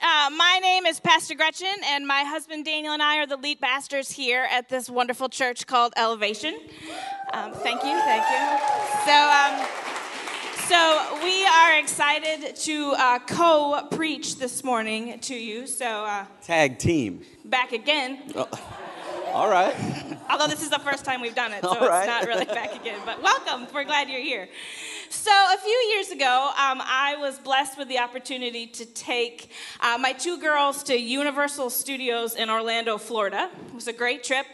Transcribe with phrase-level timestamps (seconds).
[0.00, 3.60] Uh, my name is Pastor Gretchen, and my husband Daniel and I are the lead
[3.60, 6.58] pastors here at this wonderful church called Elevation.
[7.34, 8.40] Um, thank you, thank you.
[9.04, 9.66] So, um,
[10.66, 15.66] so we are excited to uh, co-preach this morning to you.
[15.66, 17.20] So, uh, Tag team.
[17.44, 18.32] back again.
[19.32, 19.74] All right.
[20.28, 22.00] Although this is the first time we've done it, so All right.
[22.00, 23.00] it's not really back again.
[23.06, 23.66] But welcome.
[23.72, 24.46] We're glad you're here.
[25.08, 29.50] So, a few years ago, um, I was blessed with the opportunity to take
[29.80, 33.48] uh, my two girls to Universal Studios in Orlando, Florida.
[33.68, 34.44] It was a great trip.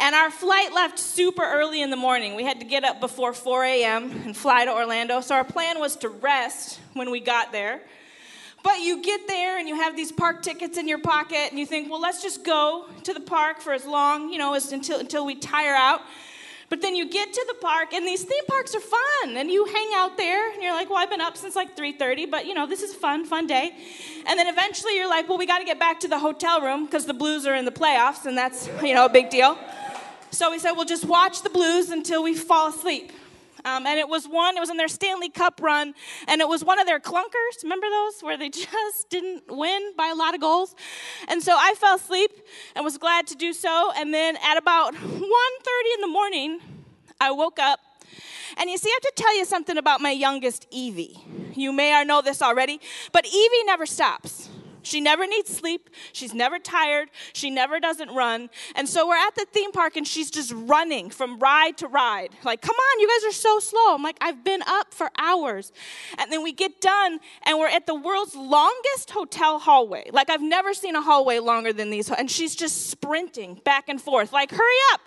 [0.00, 2.34] And our flight left super early in the morning.
[2.34, 4.10] We had to get up before 4 a.m.
[4.24, 5.20] and fly to Orlando.
[5.20, 7.82] So, our plan was to rest when we got there.
[8.62, 11.66] But you get there and you have these park tickets in your pocket, and you
[11.66, 14.98] think, well, let's just go to the park for as long, you know, as until,
[14.98, 16.00] until we tire out.
[16.70, 19.64] But then you get to the park, and these theme parks are fun, and you
[19.64, 22.52] hang out there, and you're like, well, I've been up since like 3:30, but you
[22.52, 23.74] know, this is a fun, fun day.
[24.26, 26.84] And then eventually you're like, well, we got to get back to the hotel room
[26.84, 29.56] because the Blues are in the playoffs, and that's you know a big deal.
[30.30, 33.12] So we said, we'll just watch the Blues until we fall asleep.
[33.68, 35.94] Um, and it was one, it was in their Stanley Cup run,
[36.26, 37.62] and it was one of their clunkers.
[37.62, 40.74] Remember those where they just didn't win by a lot of goals?
[41.28, 42.30] And so I fell asleep
[42.74, 43.92] and was glad to do so.
[43.96, 45.20] And then at about 1.30
[45.94, 46.60] in the morning,
[47.20, 47.80] I woke up.
[48.56, 51.18] And you see, I have to tell you something about my youngest, Evie.
[51.54, 52.80] You may or know this already,
[53.12, 54.48] but Evie never stops.
[54.82, 55.90] She never needs sleep.
[56.12, 57.08] She's never tired.
[57.32, 58.50] She never doesn't run.
[58.74, 62.30] And so we're at the theme park and she's just running from ride to ride.
[62.44, 63.94] Like, come on, you guys are so slow.
[63.94, 65.72] I'm like, I've been up for hours.
[66.18, 70.10] And then we get done and we're at the world's longest hotel hallway.
[70.12, 72.10] Like, I've never seen a hallway longer than these.
[72.10, 74.32] And she's just sprinting back and forth.
[74.32, 75.00] Like, hurry up.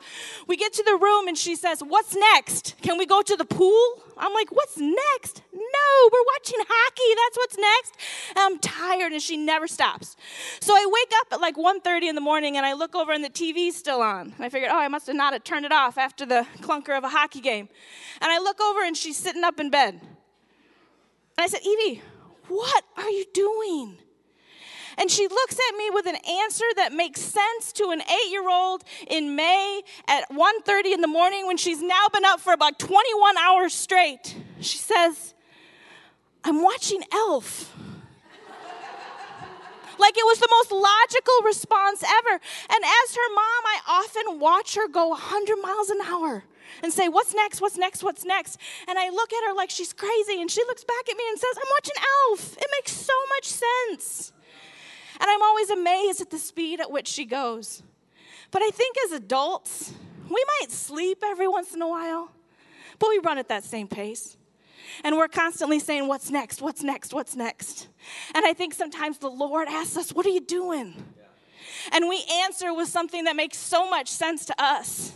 [0.48, 2.76] We get to the room and she says, What's next?
[2.82, 4.04] Can we go to the pool?
[4.22, 5.42] I'm like, What's next?
[5.52, 7.16] No, we're watching hockey.
[7.16, 7.98] That's what's next.
[8.30, 10.16] And I'm tired and she never stops.
[10.62, 13.24] So I wake up at like 1:30 in the morning and I look over and
[13.24, 14.34] the TV's still on.
[14.36, 16.98] And I figured, oh, I must have not have turned it off after the clunker
[16.98, 17.68] of a hockey game.
[18.22, 20.00] And I look over and she's sitting up in bed.
[20.00, 22.02] And I said, Evie,
[22.48, 23.98] what are you doing?
[25.02, 29.36] And she looks at me with an answer that makes sense to an eight-year-old in
[29.36, 33.74] May at 1:30 in the morning when she's now been up for about 21 hours
[33.74, 34.36] straight.
[34.60, 35.34] She says,
[36.44, 37.76] I'm watching Elf.
[39.98, 42.40] Like it was the most logical response ever.
[42.70, 46.44] And as her mom, I often watch her go 100 miles an hour
[46.84, 47.60] and say, What's next?
[47.60, 48.04] What's next?
[48.04, 48.60] What's next?
[48.88, 51.40] And I look at her like she's crazy, and she looks back at me and
[51.40, 51.96] says, I'm watching
[52.30, 52.58] Elf.
[52.58, 54.32] It makes so much sense.
[55.22, 57.84] And I'm always amazed at the speed at which she goes.
[58.50, 59.94] But I think as adults,
[60.28, 62.32] we might sleep every once in a while,
[62.98, 64.36] but we run at that same pace.
[65.04, 66.62] And we're constantly saying, What's next?
[66.62, 67.14] What's next?
[67.14, 67.88] What's next?
[68.34, 70.96] And I think sometimes the Lord asks us, What are you doing?
[71.92, 75.14] And we answer with something that makes so much sense to us.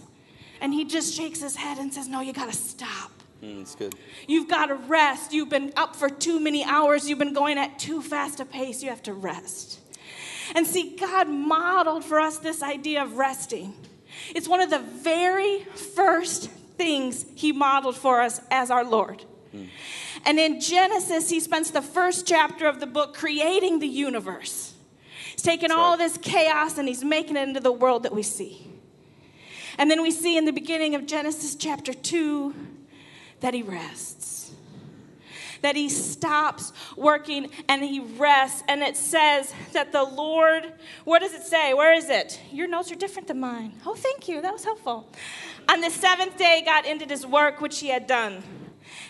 [0.61, 3.11] And He just shakes His head and says, No, you got to stop.
[3.43, 3.95] Mm, it's good.
[4.27, 5.33] You've got to rest.
[5.33, 7.09] You've been up for too many hours.
[7.09, 8.81] You've been going at too fast a pace.
[8.81, 9.79] You have to rest.
[10.53, 13.73] And see, God modeled for us this idea of resting.
[14.35, 15.59] It's one of the very
[15.95, 19.23] first things He modeled for us as our Lord.
[19.51, 19.65] Hmm.
[20.25, 24.73] And in Genesis, He spends the first chapter of the book creating the universe.
[25.31, 25.99] He's taking That's all right.
[25.99, 28.67] this chaos and He's making it into the world that we see.
[29.77, 32.55] And then we see in the beginning of Genesis chapter 2
[33.41, 34.34] that He rests
[35.65, 38.61] that he stops working and he rests.
[38.67, 40.71] And it says that the Lord,
[41.05, 41.73] what does it say?
[41.73, 42.39] Where is it?
[42.51, 43.73] Your notes are different than mine.
[43.83, 44.41] Oh, thank you.
[44.41, 45.09] That was helpful.
[45.67, 48.43] On the seventh day, God ended his work which he had done.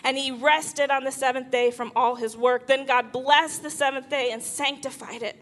[0.02, 2.66] And he rested on the seventh day from all his work.
[2.66, 5.36] Then God blessed the seventh day and sanctified it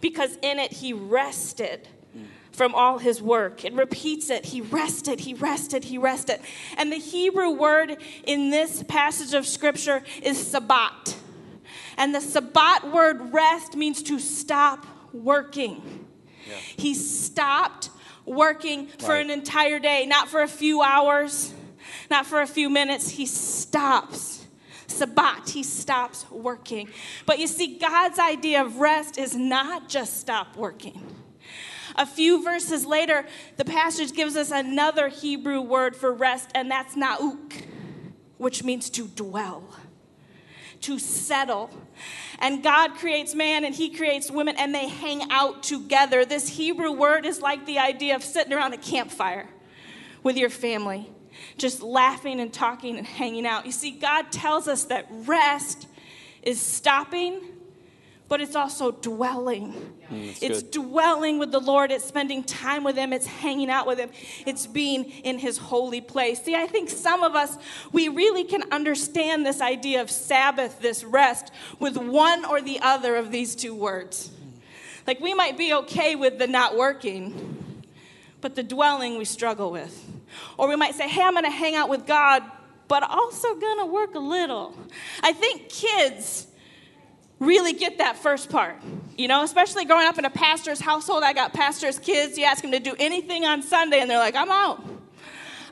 [0.00, 1.86] because in it he rested
[2.58, 3.64] from all his work.
[3.64, 4.46] It repeats it.
[4.46, 6.40] He rested, he rested, he rested.
[6.76, 11.16] And the Hebrew word in this passage of scripture is sabbat.
[11.96, 16.04] And the sabbat word rest means to stop working.
[16.76, 17.90] He stopped
[18.24, 21.54] working for an entire day, not for a few hours,
[22.10, 23.08] not for a few minutes.
[23.08, 24.46] He stops.
[24.88, 26.88] Sabbat, he stops working.
[27.24, 31.17] But you see, God's idea of rest is not just stop working.
[31.98, 36.94] A few verses later, the passage gives us another Hebrew word for rest, and that's
[36.94, 37.64] na'uk,
[38.36, 39.64] which means to dwell,
[40.82, 41.70] to settle.
[42.38, 46.24] And God creates man and he creates women, and they hang out together.
[46.24, 49.48] This Hebrew word is like the idea of sitting around a campfire
[50.22, 51.10] with your family,
[51.56, 53.66] just laughing and talking and hanging out.
[53.66, 55.88] You see, God tells us that rest
[56.42, 57.40] is stopping
[58.28, 59.72] but it's also dwelling.
[60.10, 60.70] Mm, it's good.
[60.70, 61.90] dwelling with the Lord.
[61.90, 63.12] It's spending time with Him.
[63.12, 64.10] It's hanging out with Him.
[64.46, 66.42] It's being in His holy place.
[66.42, 67.56] See, I think some of us,
[67.90, 73.16] we really can understand this idea of Sabbath, this rest, with one or the other
[73.16, 74.30] of these two words.
[75.06, 77.82] Like we might be okay with the not working,
[78.42, 80.04] but the dwelling we struggle with.
[80.58, 82.42] Or we might say, hey, I'm going to hang out with God,
[82.88, 84.76] but also going to work a little.
[85.22, 86.47] I think kids,
[87.40, 88.76] really get that first part.
[89.16, 92.38] You know, especially growing up in a pastor's household, I got pastor's kids.
[92.38, 94.84] You ask them to do anything on Sunday, and they're like, I'm out.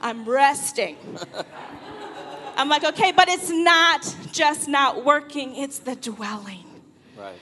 [0.00, 0.96] I'm resting.
[2.56, 6.64] I'm like, okay, but it's not just not working, it's the dwelling.
[7.16, 7.36] Right.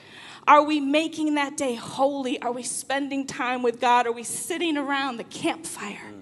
[0.47, 2.39] Are we making that day holy?
[2.41, 4.05] Are we spending time with God?
[4.05, 6.11] Are we sitting around the campfire?
[6.13, 6.21] Mm.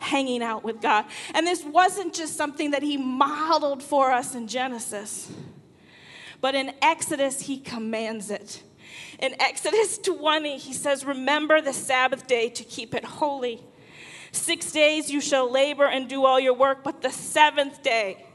[0.00, 1.04] Hanging out with God.
[1.32, 5.30] And this wasn't just something that He modeled for us in Genesis.
[6.40, 8.62] But in Exodus, he commands it.
[9.18, 13.62] In Exodus 20, he says, Remember the Sabbath day to keep it holy.
[14.32, 18.26] Six days you shall labor and do all your work, but the seventh day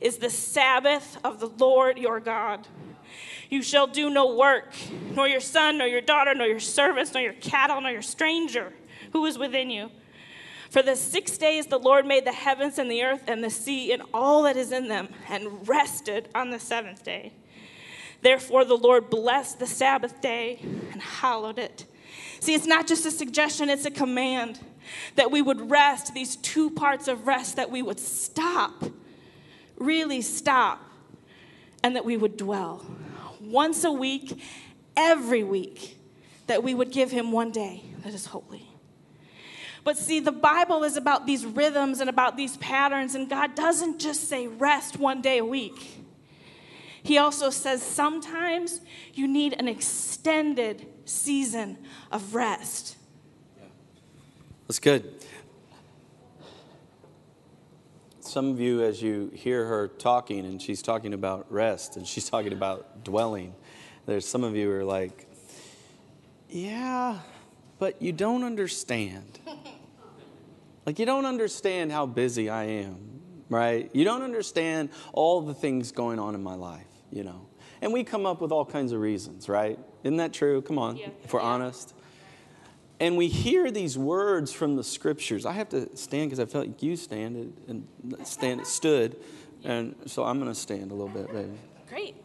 [0.00, 2.66] is the Sabbath of the Lord your God.
[3.48, 4.72] You shall do no work,
[5.14, 8.72] nor your son, nor your daughter, nor your servants, nor your cattle, nor your stranger
[9.12, 9.90] who is within you.
[10.70, 13.92] For the six days the Lord made the heavens and the earth and the sea
[13.92, 17.32] and all that is in them, and rested on the seventh day.
[18.22, 20.60] Therefore, the Lord blessed the Sabbath day
[20.92, 21.86] and hallowed it.
[22.38, 24.60] See, it's not just a suggestion, it's a command
[25.16, 28.84] that we would rest, these two parts of rest, that we would stop,
[29.76, 30.80] really stop,
[31.82, 32.84] and that we would dwell.
[33.40, 34.40] Once a week,
[34.96, 35.96] every week,
[36.46, 38.69] that we would give Him one day that is holy.
[39.82, 43.98] But see, the Bible is about these rhythms and about these patterns, and God doesn't
[43.98, 45.96] just say rest one day a week.
[47.02, 48.80] He also says sometimes
[49.14, 51.78] you need an extended season
[52.12, 52.96] of rest.
[54.68, 55.24] That's good.
[58.20, 62.28] Some of you, as you hear her talking, and she's talking about rest and she's
[62.28, 63.54] talking about dwelling,
[64.06, 65.26] there's some of you who are like,
[66.48, 67.18] yeah,
[67.78, 69.40] but you don't understand.
[70.86, 73.90] Like, you don't understand how busy I am, right?
[73.92, 77.46] You don't understand all the things going on in my life, you know?
[77.82, 79.78] And we come up with all kinds of reasons, right?
[80.04, 80.62] Isn't that true?
[80.62, 81.08] Come on, Yeah.
[81.22, 81.46] if we're Yeah.
[81.46, 81.94] honest.
[82.98, 85.46] And we hear these words from the scriptures.
[85.46, 87.86] I have to stand because I felt like you stand and
[88.26, 89.16] stand stood,
[89.64, 91.58] and so I'm going to stand a little bit, baby.
[91.88, 92.16] Great.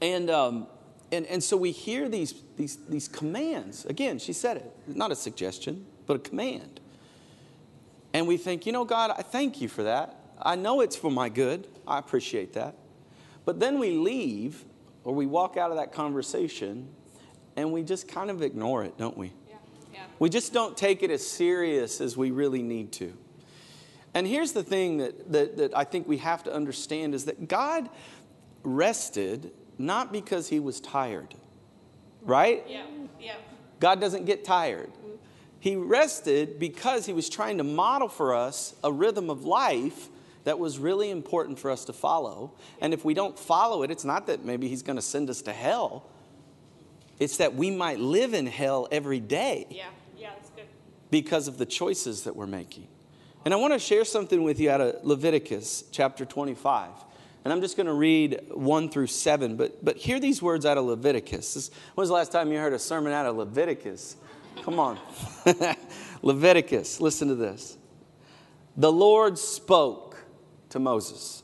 [0.00, 0.66] And, um,
[1.12, 3.84] and, and so we hear these, these, these commands.
[3.84, 6.79] Again, she said it, not a suggestion, but a command.
[8.12, 10.16] And we think, you know, God, I thank you for that.
[10.40, 11.68] I know it's for my good.
[11.86, 12.74] I appreciate that.
[13.44, 14.64] But then we leave
[15.04, 16.88] or we walk out of that conversation
[17.56, 19.32] and we just kind of ignore it, don't we?
[19.48, 19.56] Yeah.
[19.92, 20.00] Yeah.
[20.18, 23.12] We just don't take it as serious as we really need to.
[24.14, 27.48] And here's the thing that, that, that I think we have to understand is that
[27.48, 27.88] God
[28.62, 31.34] rested not because he was tired,
[32.22, 32.64] right?
[32.68, 32.84] Yeah.
[33.20, 33.34] Yeah.
[33.78, 34.90] God doesn't get tired.
[35.60, 40.08] He rested because he was trying to model for us a rhythm of life
[40.44, 42.52] that was really important for us to follow.
[42.80, 45.42] And if we don't follow it, it's not that maybe he's going to send us
[45.42, 46.06] to hell,
[47.18, 49.84] it's that we might live in hell every day Yeah.
[50.16, 50.30] Yeah.
[50.34, 50.64] That's good.
[51.10, 52.88] because of the choices that we're making.
[53.44, 56.88] And I want to share something with you out of Leviticus chapter 25.
[57.44, 60.76] And I'm just going to read 1 through 7, but, but hear these words out
[60.78, 61.54] of Leviticus.
[61.54, 64.16] This, when was the last time you heard a sermon out of Leviticus?
[64.62, 64.98] Come on.
[66.22, 67.76] Leviticus, listen to this.
[68.76, 70.16] The Lord spoke
[70.70, 71.42] to Moses.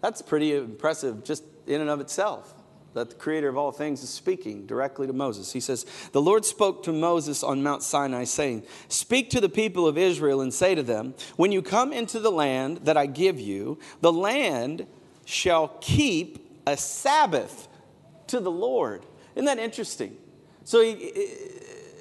[0.00, 2.54] That's pretty impressive just in and of itself
[2.94, 5.52] that the creator of all things is speaking directly to Moses.
[5.52, 9.86] He says, The Lord spoke to Moses on Mount Sinai, saying, Speak to the people
[9.86, 13.38] of Israel and say to them, When you come into the land that I give
[13.38, 14.86] you, the land
[15.24, 17.68] shall keep a Sabbath
[18.28, 19.04] to the Lord.
[19.34, 20.16] Isn't that interesting?
[20.64, 21.28] So he,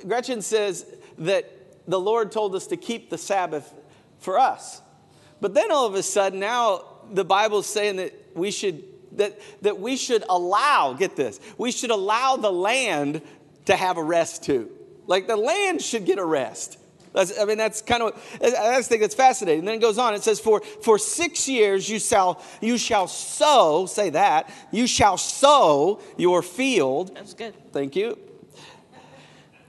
[0.08, 0.86] Gretchen says
[1.20, 1.50] that
[1.88, 3.74] the Lord told us to keep the Sabbath
[4.20, 4.82] for us.
[5.42, 8.84] But then all of a sudden, now the Bible's saying that we should
[9.18, 13.22] that, that we should allow, get this, we should allow the land
[13.66, 14.70] to have a rest too.
[15.08, 16.80] Like the land should get a rest.
[17.14, 19.60] That's, I mean, that's kind of, I just think that's fascinating.
[19.60, 23.08] And then it goes on, it says, for, for six years you shall, you shall
[23.08, 27.14] sow, say that, you shall sow your field.
[27.14, 27.54] That's good.
[27.72, 28.18] Thank you.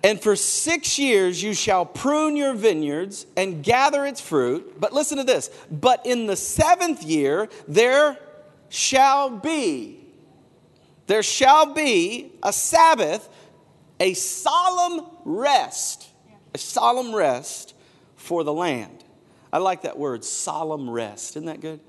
[0.04, 4.78] And for six years you shall prune your vineyards and gather its fruit.
[4.78, 5.50] But listen to this.
[5.70, 8.18] But in the seventh year there
[8.68, 10.04] shall be
[11.06, 13.28] there shall be a Sabbath,
[14.00, 16.08] a solemn rest,
[16.54, 17.74] a solemn rest
[18.16, 19.04] for the land.
[19.52, 21.32] I like that word, solemn rest.
[21.36, 21.80] Isn't that good?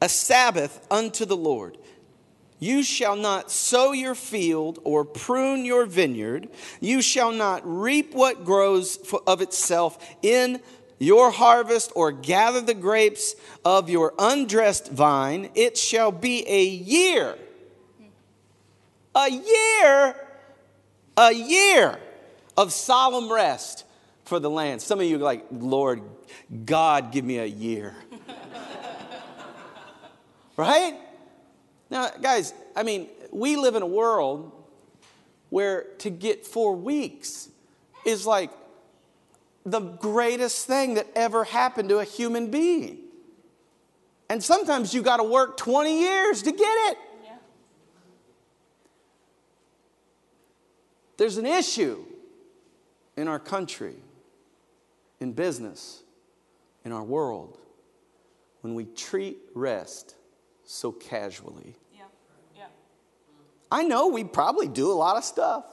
[0.00, 1.78] A Sabbath unto the Lord.
[2.62, 6.48] You shall not sow your field or prune your vineyard.
[6.80, 10.60] You shall not reap what grows of itself in
[11.00, 15.50] your harvest or gather the grapes of your undressed vine.
[15.56, 17.36] It shall be a year.
[19.16, 20.14] A year,
[21.16, 21.98] a year
[22.56, 23.84] of solemn rest
[24.24, 24.80] for the land.
[24.80, 26.00] Some of you are like, Lord,
[26.64, 27.96] God, give me a year.
[30.56, 30.96] right?
[31.92, 34.50] Now, guys, I mean, we live in a world
[35.50, 37.50] where to get four weeks
[38.06, 38.50] is like
[39.66, 42.96] the greatest thing that ever happened to a human being.
[44.30, 46.98] And sometimes you got to work 20 years to get it.
[47.24, 47.30] Yeah.
[51.18, 52.06] There's an issue
[53.18, 53.96] in our country,
[55.20, 56.04] in business,
[56.86, 57.58] in our world,
[58.62, 60.14] when we treat rest
[60.64, 61.76] so casually.
[63.72, 65.64] I know we probably do a lot of stuff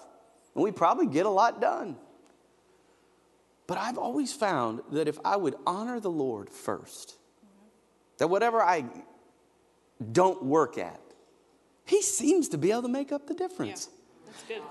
[0.56, 1.98] and we probably get a lot done.
[3.68, 7.18] But I've always found that if I would honor the Lord first,
[8.18, 8.86] that whatever I
[10.14, 11.02] don't work at,
[11.86, 13.90] He seems to be able to make up the difference.
[13.90, 14.62] Yeah, that's good.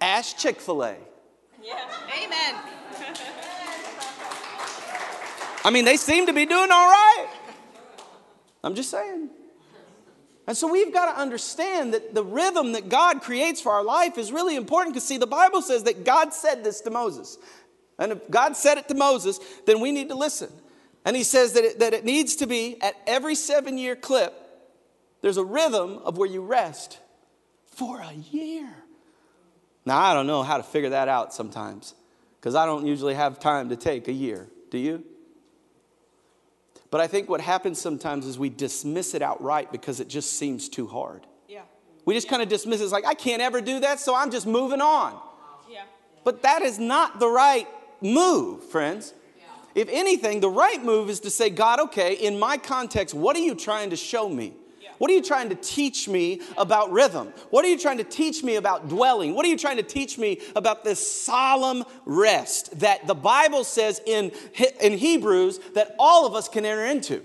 [0.00, 0.96] Ask Chick fil A.
[1.62, 1.78] Yeah,
[2.22, 2.54] amen.
[5.64, 7.28] I mean, they seem to be doing all right.
[8.62, 9.30] I'm just saying.
[10.46, 14.18] And so we've got to understand that the rhythm that God creates for our life
[14.18, 17.38] is really important because, see, the Bible says that God said this to Moses.
[17.98, 20.50] And if God said it to Moses, then we need to listen.
[21.04, 24.34] And he says that it, that it needs to be at every seven year clip,
[25.22, 26.98] there's a rhythm of where you rest
[27.64, 28.68] for a year.
[29.86, 31.94] Now, I don't know how to figure that out sometimes
[32.40, 34.48] because I don't usually have time to take a year.
[34.70, 35.04] Do you?
[36.94, 40.68] But I think what happens sometimes is we dismiss it outright because it just seems
[40.68, 41.26] too hard.
[41.48, 41.62] Yeah.
[42.04, 44.30] We just kind of dismiss it as like, I can't ever do that, so I'm
[44.30, 45.20] just moving on.
[45.68, 45.86] Yeah.
[46.22, 47.66] But that is not the right
[48.00, 49.12] move, friends.
[49.36, 49.42] Yeah.
[49.74, 53.42] If anything, the right move is to say, God, okay, in my context, what are
[53.42, 54.52] you trying to show me?
[55.04, 57.34] What are you trying to teach me about rhythm?
[57.50, 59.34] What are you trying to teach me about dwelling?
[59.34, 64.00] What are you trying to teach me about this solemn rest that the Bible says
[64.06, 64.32] in,
[64.80, 67.20] in Hebrews that all of us can enter into?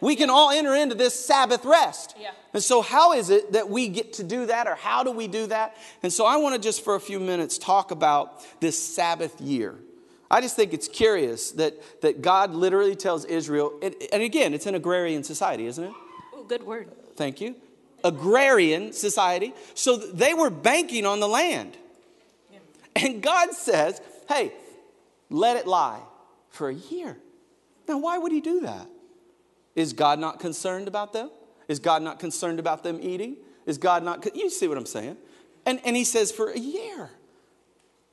[0.00, 2.14] We can all enter into this Sabbath rest.
[2.16, 2.30] Yeah.
[2.52, 5.26] And so, how is it that we get to do that, or how do we
[5.26, 5.76] do that?
[6.04, 9.80] And so, I want to just for a few minutes talk about this Sabbath year.
[10.30, 14.66] I just think it's curious that, that God literally tells Israel, and, and again, it's
[14.66, 15.92] an agrarian society, isn't it?
[16.44, 16.90] Good word.
[17.16, 17.56] Thank you.
[18.02, 19.54] Agrarian society.
[19.74, 21.76] So they were banking on the land.
[22.96, 24.52] And God says, hey,
[25.30, 26.00] let it lie
[26.50, 27.16] for a year.
[27.88, 28.86] Now, why would he do that?
[29.74, 31.30] Is God not concerned about them?
[31.66, 33.36] Is God not concerned about them eating?
[33.66, 35.16] Is God not, you see what I'm saying?
[35.66, 37.10] And, and he says, for a year.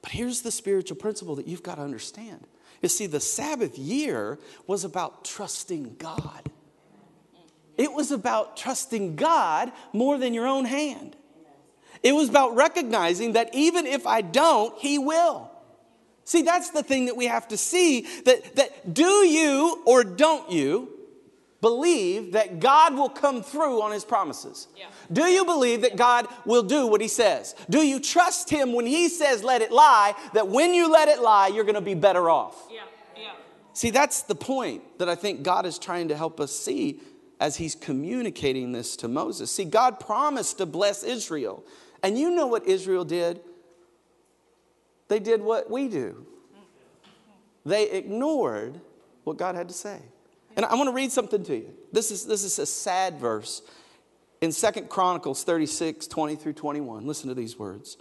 [0.02, 2.48] But here's the spiritual principle that you've got to understand.
[2.82, 6.50] You see, the Sabbath year was about trusting God.
[7.82, 11.16] It was about trusting God more than your own hand.
[12.04, 15.50] It was about recognizing that even if I don't, He will.
[16.24, 20.52] See, that's the thing that we have to see that, that do you or don't
[20.52, 20.90] you
[21.60, 24.68] believe that God will come through on His promises?
[24.78, 24.86] Yeah.
[25.12, 27.56] Do you believe that God will do what He says?
[27.68, 31.20] Do you trust Him when He says, let it lie, that when you let it
[31.20, 32.68] lie, you're going to be better off?
[32.70, 32.82] Yeah.
[33.18, 33.32] Yeah.
[33.74, 37.00] See, that's the point that I think God is trying to help us see
[37.42, 39.52] as he's communicating this to Moses.
[39.52, 41.66] See, God promised to bless Israel.
[42.04, 43.42] And you know what Israel did?
[45.08, 46.28] They did what we do.
[47.66, 48.80] They ignored
[49.24, 50.00] what God had to say.
[50.56, 51.74] And I want to read something to you.
[51.92, 53.64] This is, this is a sad verse
[54.40, 57.08] in Second Chronicles 36, 20 through 21.
[57.08, 57.98] Listen to these words.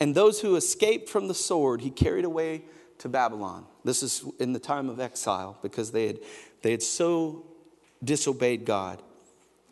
[0.00, 2.64] And those who escaped from the sword, he carried away
[2.98, 3.66] to Babylon.
[3.84, 6.18] This is in the time of exile because they had,
[6.62, 7.44] they had so
[8.02, 9.02] disobeyed God.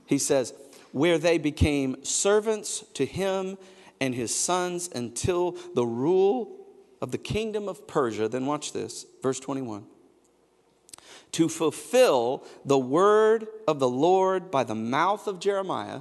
[0.06, 0.52] He says,
[0.92, 3.58] where they became servants to him
[4.00, 6.56] and his sons until the rule
[7.00, 8.28] of the kingdom of Persia.
[8.28, 9.84] Then watch this, verse 21.
[11.32, 16.00] To fulfill the word of the Lord by the mouth of Jeremiah.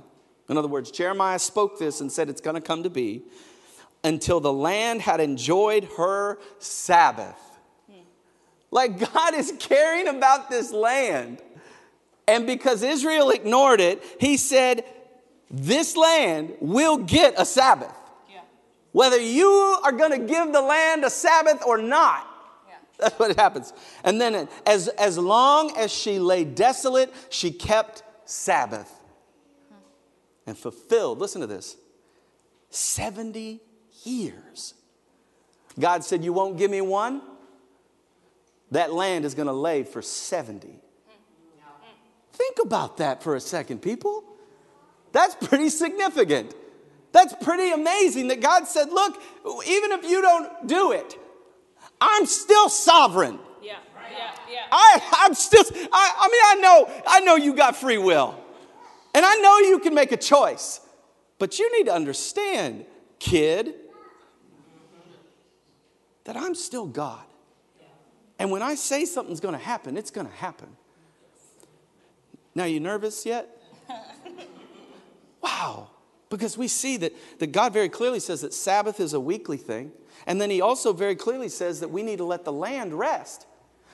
[0.50, 3.24] In other words, Jeremiah spoke this and said it's going to come to be
[4.04, 7.38] until the land had enjoyed her Sabbath.
[7.92, 8.02] Hmm.
[8.72, 11.42] Like God is caring about this land
[12.28, 14.84] and because Israel ignored it, he said,
[15.50, 17.96] this land will get a Sabbath.
[18.30, 18.42] Yeah.
[18.92, 19.50] Whether you
[19.84, 22.28] are going to give the land a Sabbath or not.
[22.68, 22.76] Yeah.
[23.00, 23.74] That's what happens.
[24.04, 28.92] And then, as, as long as she lay desolate, she kept Sabbath
[29.70, 29.76] hmm.
[30.48, 31.78] and fulfilled, listen to this,
[32.70, 33.62] 70
[34.04, 34.74] years.
[35.80, 37.22] God said, You won't give me one?
[38.72, 40.82] That land is going to lay for 70.
[42.38, 44.24] Think about that for a second, people.
[45.12, 46.54] That's pretty significant.
[47.12, 49.20] That's pretty amazing that God said, Look,
[49.66, 51.18] even if you don't do it,
[52.00, 53.40] I'm still sovereign.
[53.64, 53.78] Yeah.
[54.12, 54.32] Yeah.
[54.52, 54.66] Yeah.
[54.72, 58.40] I, I'm still, I, I mean, I know, I know you got free will.
[59.16, 60.80] And I know you can make a choice.
[61.40, 62.86] But you need to understand,
[63.18, 63.74] kid,
[66.26, 67.24] that I'm still God.
[68.38, 70.70] And when I say something's gonna happen, it's gonna happen.
[72.58, 73.48] Now, you nervous yet?
[75.44, 75.92] wow.
[76.32, 79.92] Because we see that, that God very clearly says that Sabbath is a weekly thing.
[80.26, 83.46] And then he also very clearly says that we need to let the land rest.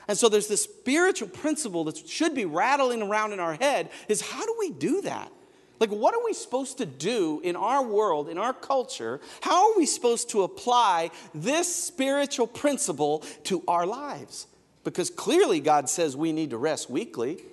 [0.08, 4.22] And so there's this spiritual principle that should be rattling around in our head is
[4.22, 5.30] how do we do that?
[5.78, 9.20] Like, what are we supposed to do in our world, in our culture?
[9.42, 14.46] How are we supposed to apply this spiritual principle to our lives?
[14.84, 17.44] Because clearly God says we need to rest weekly.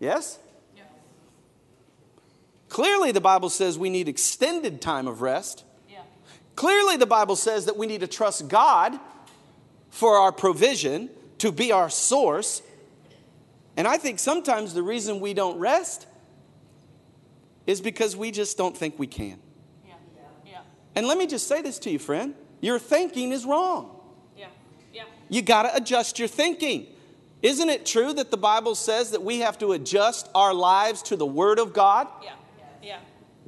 [0.00, 0.40] Yes?
[2.70, 5.64] Clearly the Bible says we need extended time of rest.
[5.88, 6.02] Yeah.
[6.54, 8.98] Clearly the Bible says that we need to trust God
[9.90, 12.62] for our provision, to be our source.
[13.76, 16.06] And I think sometimes the reason we don't rest
[17.66, 19.40] is because we just don't think we can.
[19.84, 19.94] Yeah.
[20.46, 20.60] Yeah.
[20.94, 23.90] And let me just say this to you, friend your thinking is wrong.
[24.36, 24.46] Yeah.
[24.92, 25.04] Yeah.
[25.28, 26.86] You got to adjust your thinking.
[27.42, 31.16] Isn't it true that the Bible says that we have to adjust our lives to
[31.16, 32.06] the Word of God?
[32.22, 32.32] Yeah.
[32.82, 32.98] Yeah.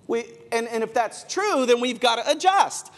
[0.07, 2.93] We, and, and if that's true, then we've got to adjust.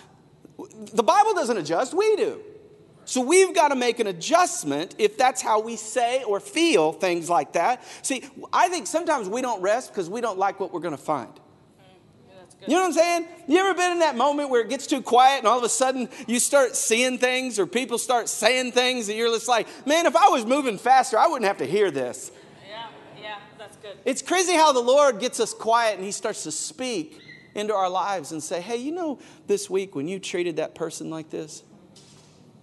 [0.92, 2.40] The Bible doesn't adjust, we do.
[3.06, 7.28] So we've got to make an adjustment if that's how we say or feel things
[7.28, 7.82] like that.
[8.02, 11.02] See, I think sometimes we don't rest because we don't like what we're going to
[11.02, 11.32] find.
[12.66, 12.70] Yeah, that's good.
[12.70, 13.28] You know what I'm saying?
[13.46, 15.68] You ever been in that moment where it gets too quiet and all of a
[15.68, 20.06] sudden you start seeing things or people start saying things and you're just like, man,
[20.06, 22.30] if I was moving faster, I wouldn't have to hear this.
[22.68, 22.86] Yeah.
[23.20, 23.36] Yeah.
[23.58, 23.96] That's good.
[24.04, 27.20] It's crazy how the Lord gets us quiet and He starts to speak
[27.54, 31.10] into our lives and say, hey, you know, this week when you treated that person
[31.10, 31.62] like this,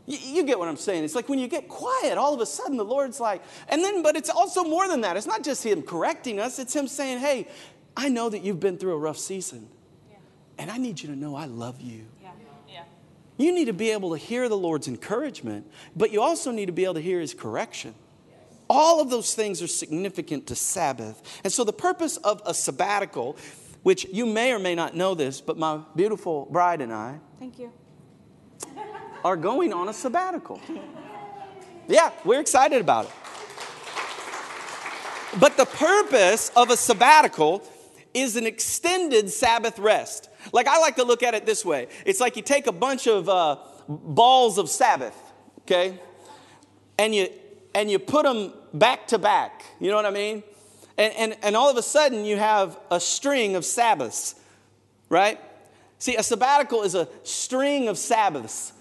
[0.06, 1.04] you, you get what I'm saying.
[1.04, 4.04] It's like when you get quiet, all of a sudden the Lord's like, and then,
[4.04, 5.16] but it's also more than that.
[5.16, 7.48] It's not just Him correcting us, it's Him saying, hey,
[7.96, 9.68] I know that you've been through a rough season.
[10.62, 12.06] And I need you to know I love you.
[12.22, 12.30] Yeah.
[12.70, 12.84] Yeah.
[13.38, 16.72] You need to be able to hear the Lord's encouragement, but you also need to
[16.72, 17.96] be able to hear His correction.
[18.70, 21.42] All of those things are significant to Sabbath.
[21.44, 23.38] And so, the purpose of a sabbatical,
[23.82, 27.58] which you may or may not know this, but my beautiful bride and I Thank
[27.58, 27.72] you.
[29.26, 30.62] are going on a sabbatical.
[31.88, 33.12] Yeah, we're excited about it.
[35.40, 37.64] But the purpose of a sabbatical
[38.14, 40.30] is an extended Sabbath rest.
[40.52, 43.08] Like I like to look at it this way it's like you take a bunch
[43.08, 45.16] of uh, balls of Sabbath,
[45.62, 46.00] okay,
[46.98, 47.30] and you
[47.74, 49.66] and you put them back to back.
[49.80, 50.44] You know what I mean?
[50.98, 54.36] And, and, and all of a sudden you have a string of Sabbaths,
[55.10, 55.40] right?
[56.00, 58.74] See, a sabbatical is a string of Sabbaths.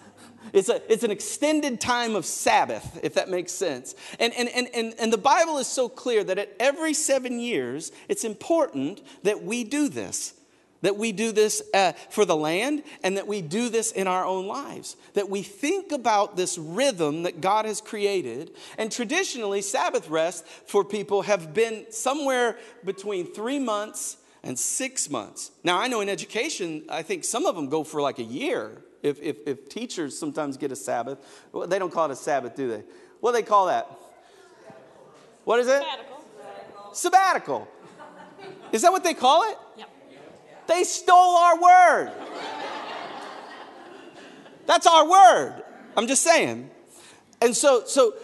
[0.53, 3.94] It's, a, it's an extended time of Sabbath, if that makes sense.
[4.18, 7.92] And, and, and, and, and the Bible is so clear that at every seven years,
[8.09, 10.35] it's important that we do this.
[10.83, 14.25] That we do this uh, for the land and that we do this in our
[14.25, 14.97] own lives.
[15.14, 18.53] That we think about this rhythm that God has created.
[18.79, 25.51] And traditionally, Sabbath rest for people have been somewhere between three months and six months.
[25.62, 28.83] Now, I know in education, I think some of them go for like a year.
[29.03, 31.19] If, if, if teachers sometimes get a Sabbath,
[31.53, 32.83] well, they don't call it a Sabbath, do they?
[33.21, 33.87] What do they call that?
[35.45, 35.83] What is it?
[35.83, 36.25] Sabbatical.
[36.93, 37.69] Sabbatical.
[38.73, 39.59] Is that what they call it?
[39.79, 39.89] Yep.
[40.70, 42.12] They stole our word.
[44.66, 45.64] That's our word.
[45.96, 46.70] I'm just saying.
[47.42, 48.14] And so, so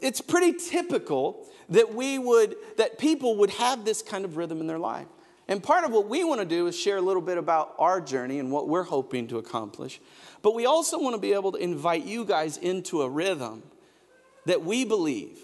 [0.00, 4.66] it's pretty typical that we would, that people would have this kind of rhythm in
[4.66, 5.08] their life.
[5.46, 8.00] And part of what we want to do is share a little bit about our
[8.00, 10.00] journey and what we're hoping to accomplish.
[10.40, 13.62] But we also want to be able to invite you guys into a rhythm
[14.46, 15.38] that we believe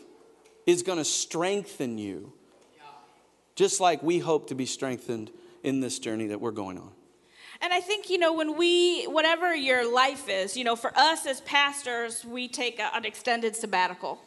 [0.64, 2.32] is going to strengthen you,
[3.56, 5.30] just like we hope to be strengthened
[5.66, 6.92] in this journey that we're going on.
[7.60, 11.26] And I think, you know, when we, whatever your life is, you know, for us
[11.26, 14.20] as pastors, we take a, an extended sabbatical.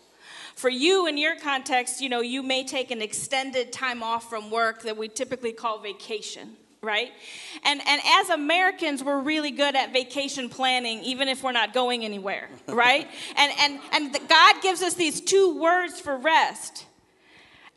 [0.55, 4.51] For you, in your context, you know, you may take an extended time off from
[4.51, 6.57] work that we typically call vacation.
[6.81, 7.11] right?
[7.63, 12.03] And and as Americans, we're really good at vacation planning, even if we're not going
[12.03, 13.07] anywhere, right?
[13.37, 16.85] and and and the, God gives us these two words for rest.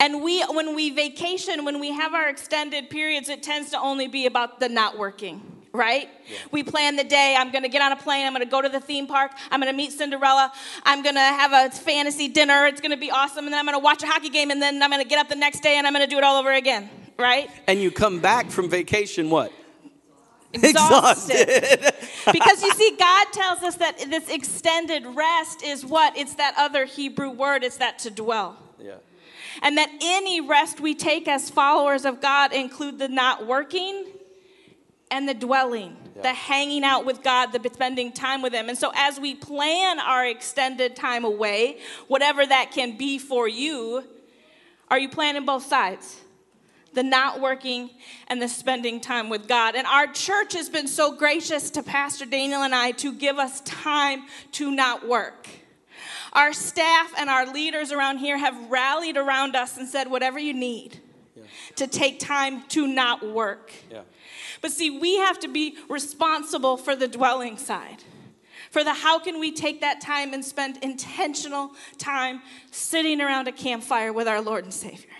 [0.03, 4.09] And we when we vacation, when we have our extended periods, it tends to only
[4.09, 5.41] be about the not working.
[5.75, 6.11] Right?
[6.29, 6.37] Yeah.
[6.51, 7.35] We plan the day.
[7.39, 8.27] I'm going to get on a plane.
[8.27, 9.33] I'm going to go to the theme park.
[9.51, 10.53] I'm going to meet Cinderella.
[10.85, 12.67] I'm going to have a fantasy dinner.
[12.67, 13.47] It's going to be awesome.
[13.47, 14.51] And then I'm going to watch a hockey game.
[14.51, 16.19] And then I'm going to get up the next day and I'm going to do
[16.19, 16.91] it all over again
[17.23, 17.51] right?
[17.67, 19.53] And you come back from vacation what?
[20.53, 21.49] Exhausted.
[21.49, 21.95] Exhausted.
[22.31, 26.17] because you see, God tells us that this extended rest is what?
[26.17, 28.59] It's that other Hebrew word, it's that to dwell.
[28.79, 28.97] Yeah.
[29.61, 34.07] And that any rest we take as followers of God include the not working
[35.11, 36.23] and the dwelling, yeah.
[36.23, 38.69] the hanging out with God, the spending time with Him.
[38.69, 44.05] And so, as we plan our extended time away, whatever that can be for you,
[44.89, 46.23] are you planning both sides?
[46.95, 47.91] the not working,
[48.29, 49.75] and the spending time with God.
[49.75, 53.61] And our church has been so gracious to Pastor Daniel and I to give us
[53.63, 55.49] time to not work.
[56.33, 60.55] Our staff and our leaders around here have rallied around us and said, whatever you
[60.55, 61.01] need
[61.37, 61.43] yeah.
[61.77, 63.73] to take time to not work.
[63.91, 64.03] Yeah.
[64.63, 68.03] But see, we have to be responsible for the dwelling side.
[68.71, 72.41] For the how can we take that time and spend intentional time
[72.71, 75.11] sitting around a campfire with our Lord and Savior?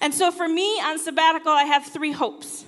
[0.00, 2.64] And so for me on sabbatical, I have three hopes.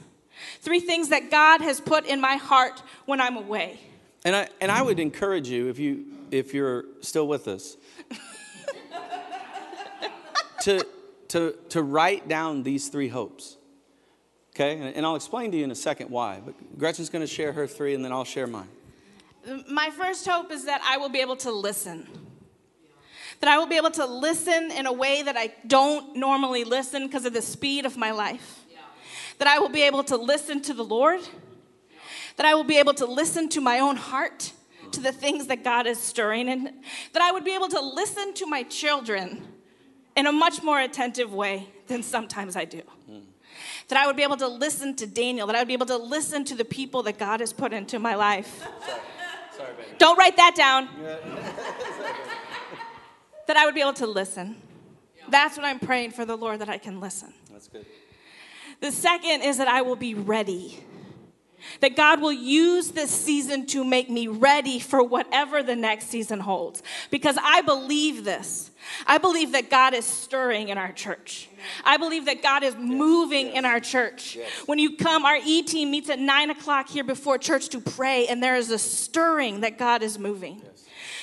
[0.61, 3.79] Three things that God has put in my heart when I'm away.
[4.25, 7.77] And I, and I would encourage you, if, you, if you're still with us,
[10.63, 10.87] to,
[11.29, 13.57] to, to write down these three hopes.
[14.55, 14.93] Okay?
[14.95, 16.41] And I'll explain to you in a second why.
[16.45, 18.69] But Gretchen's going to share her three, and then I'll share mine.
[19.71, 22.07] My first hope is that I will be able to listen
[23.41, 27.07] that I will be able to listen in a way that I don't normally listen
[27.07, 28.61] because of the speed of my life.
[28.71, 28.79] Yeah.
[29.39, 31.21] That I will be able to listen to the Lord.
[31.21, 31.99] Yeah.
[32.37, 34.53] That I will be able to listen to my own heart,
[34.93, 36.73] to the things that God is stirring, and
[37.13, 39.47] that I would be able to listen to my children
[40.17, 42.83] in a much more attentive way than sometimes I do.
[43.11, 43.23] Mm.
[43.89, 45.97] That I would be able to listen to Daniel, that I would be able to
[45.97, 48.63] listen to the people that God has put into my life.
[48.87, 49.01] Sorry.
[49.57, 50.89] Sorry, Don't write that down.
[53.47, 54.57] that I would be able to listen.
[55.29, 57.33] That's what I'm praying for the Lord that I can listen.
[57.51, 57.87] That's good.
[58.81, 60.83] The second is that I will be ready.
[61.81, 66.41] That God will use this season to make me ready for whatever the next season
[66.41, 66.83] holds.
[67.11, 68.71] Because I believe this.
[69.07, 71.49] I believe that God is stirring in our church.
[71.85, 74.37] I believe that God is moving yes, yes, in our church.
[74.37, 74.51] Yes.
[74.67, 78.27] When you come, our E team meets at nine o'clock here before church to pray,
[78.27, 80.63] and there is a stirring that God is moving.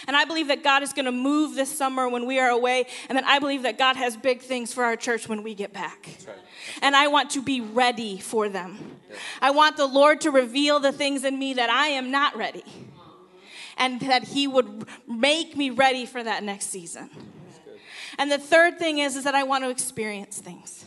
[0.07, 2.85] And I believe that God is going to move this summer when we are away.
[3.09, 5.73] And then I believe that God has big things for our church when we get
[5.73, 6.09] back.
[6.25, 6.37] Right.
[6.81, 8.99] And I want to be ready for them.
[9.41, 12.63] I want the Lord to reveal the things in me that I am not ready.
[13.77, 17.09] And that He would make me ready for that next season.
[18.17, 20.85] And the third thing is, is that I want to experience things.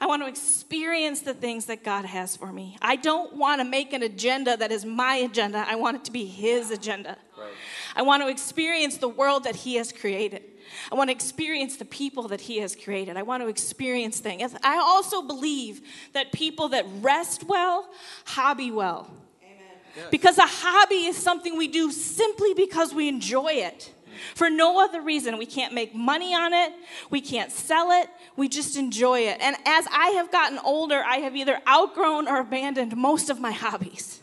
[0.00, 2.76] I want to experience the things that God has for me.
[2.82, 5.64] I don't want to make an agenda that is my agenda.
[5.68, 7.16] I want it to be His agenda.
[7.38, 7.52] Right.
[7.96, 10.42] I want to experience the world that He has created.
[10.90, 13.16] I want to experience the people that He has created.
[13.16, 14.54] I want to experience things.
[14.62, 17.88] I also believe that people that rest well,
[18.24, 19.10] hobby well.
[19.42, 20.08] Amen.
[20.10, 23.92] Because a hobby is something we do simply because we enjoy it.
[24.36, 25.38] For no other reason.
[25.38, 26.72] We can't make money on it.
[27.10, 28.08] We can't sell it.
[28.36, 29.40] We just enjoy it.
[29.40, 33.50] And as I have gotten older, I have either outgrown or abandoned most of my
[33.50, 34.22] hobbies.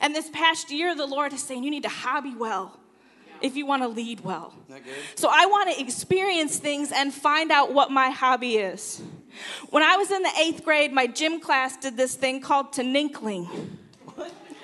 [0.00, 2.78] And this past year, the Lord is saying, you need to hobby well
[3.42, 4.54] if you want to lead well.
[5.14, 9.02] So I want to experience things and find out what my hobby is.
[9.70, 13.48] When I was in the eighth grade, my gym class did this thing called tinikling.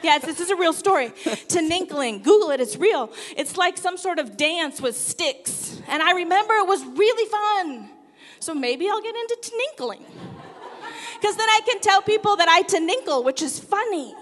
[0.03, 1.09] Yes, this is a real story.
[1.49, 3.11] Tinikling, Google it, it's real.
[3.37, 5.83] It's like some sort of dance with sticks.
[5.89, 7.91] And I remember it was really fun.
[8.39, 10.05] So maybe I'll get into tinikling.
[11.21, 14.15] Because then I can tell people that I tinikle, which is funny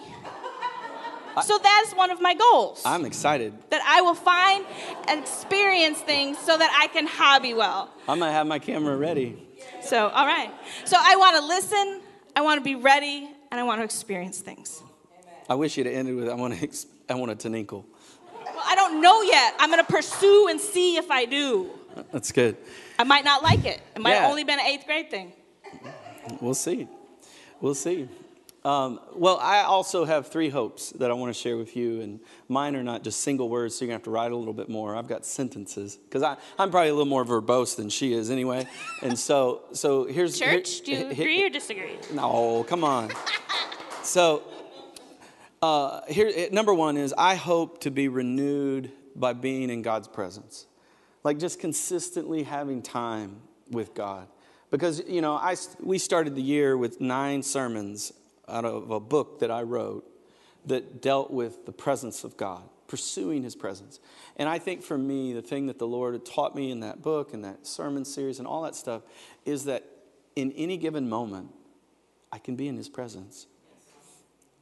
[1.43, 2.83] so that's one of my goals.
[2.85, 3.53] I'm excited.
[3.71, 4.65] That I will find
[5.09, 7.91] and experience things so that I can hobby well.
[8.09, 9.43] I'm gonna have my camera ready.
[9.83, 10.51] So, all right.
[10.85, 12.01] So I want to listen,
[12.35, 14.83] I want to be ready, and I want to experience things.
[15.49, 17.87] I wish you'd ended with I want to ex- I want to tinkle.
[18.45, 19.55] Well, I don't know yet.
[19.59, 21.71] I'm gonna pursue and see if I do.
[22.13, 22.57] That's good.
[22.99, 23.81] I might not like it.
[23.95, 24.23] It might yeah.
[24.23, 25.33] have only been an eighth grade thing.
[26.41, 26.89] We'll see.
[27.61, 28.09] We'll see.
[28.67, 32.19] Um, well, I also have three hopes that I want to share with you, and
[32.49, 34.53] mine are not just single words, so you're going to have to write a little
[34.53, 34.97] bit more.
[34.97, 38.67] I've got sentences because I'm probably a little more verbose than she is anyway.
[39.05, 40.81] And so, so here's church.
[40.85, 41.97] Here, do you agree or disagree?
[42.13, 43.13] No, come on.
[44.03, 44.43] So,
[45.63, 50.67] uh, here, number one is I hope to be renewed by being in God's presence.
[51.23, 54.27] Like just consistently having time with God.
[54.73, 58.13] Because, you know, I, we started the year with nine sermons
[58.49, 60.05] out of a book that I wrote
[60.67, 64.01] that dealt with the presence of God, pursuing his presence.
[64.37, 67.03] And I think for me, the thing that the Lord had taught me in that
[67.03, 69.03] book and that sermon series and all that stuff
[69.45, 69.85] is that
[70.35, 71.51] in any given moment,
[72.33, 73.47] I can be in his presence.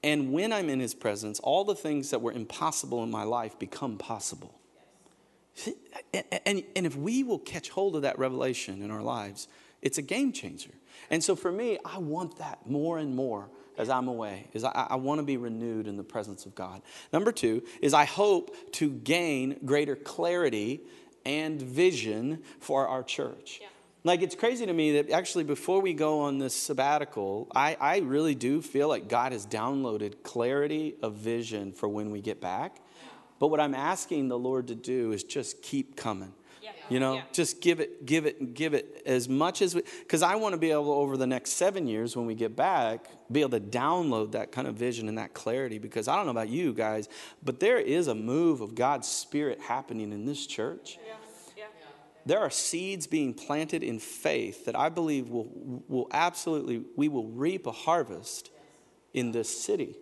[0.03, 3.59] And when I'm in his presence, all the things that were impossible in my life
[3.59, 4.55] become possible.
[6.13, 9.47] And, and, and, if we will catch hold of that revelation in our lives,
[9.83, 10.73] it's a game changer.
[11.11, 14.87] And so for me, I want that more and more as I'm away, is I,
[14.91, 16.83] I want to be renewed in the presence of God.
[17.13, 20.81] Number two is I hope to gain greater clarity
[21.25, 23.59] and vision for our church.
[23.61, 23.69] Yeah.
[24.07, 27.99] Like, it's crazy to me that actually, before we go on this sabbatical, I, I
[28.01, 32.77] really do feel like God has downloaded clarity of vision for when we get back.
[33.39, 36.35] But what I'm asking the Lord to do is just keep coming.
[36.89, 40.37] You know, just give it, give it, give it as much as we, because I
[40.37, 43.59] want to be able over the next seven years when we get back, be able
[43.59, 45.79] to download that kind of vision and that clarity.
[45.79, 47.09] Because I don't know about you guys,
[47.43, 50.99] but there is a move of God's Spirit happening in this church.
[52.27, 55.49] There are seeds being planted in faith that I believe will,
[55.89, 58.51] will absolutely, we will reap a harvest
[59.13, 59.97] in this city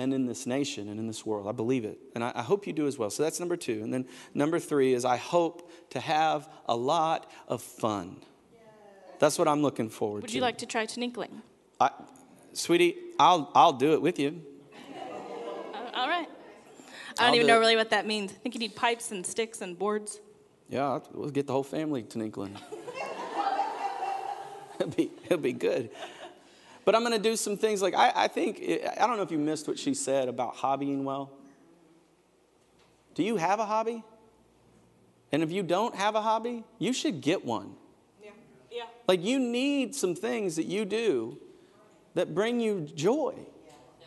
[0.00, 1.46] and in this nation and in this world.
[1.46, 1.98] I believe it.
[2.14, 3.10] And I, I, hope you do as well.
[3.10, 3.82] So that's number two.
[3.82, 8.16] And then number three is I hope to have a lot of fun.
[9.18, 10.32] That's what I'm looking forward Would to.
[10.32, 11.42] Would you like to try tinkling?
[11.78, 11.90] I,
[12.54, 14.40] sweetie, I'll, I'll do it with you.
[15.74, 16.26] Uh, all right.
[16.26, 16.28] I don't
[17.18, 17.60] I'll even do know it.
[17.60, 18.32] really what that means.
[18.32, 20.18] I think you need pipes and sticks and boards.
[20.70, 22.56] Yeah, we'll get the whole family tinkling.
[24.80, 25.90] it'll, be, it'll be good.
[26.90, 29.22] But I'm going to do some things like I, I think, eh, I don't know
[29.22, 31.30] if you missed what she said about hobbying well.
[33.14, 34.02] Do you have a hobby?
[35.30, 37.76] And if you don't have a hobby, you should get one.
[38.20, 38.30] Yeah.
[38.72, 38.82] Yeah.
[39.06, 41.38] Like you need some things that you do
[42.14, 43.36] that bring you joy